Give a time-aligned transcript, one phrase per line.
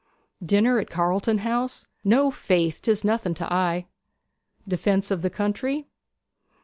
[0.43, 2.81] '"Dinner at Carlton House"?' 'No, faith.
[2.81, 3.85] 'Tis nothing to I.'
[4.67, 5.85] '"Defence of the country"?'